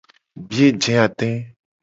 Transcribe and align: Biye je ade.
Biye 0.47 0.67
je 0.83 0.93
ade. 1.05 1.31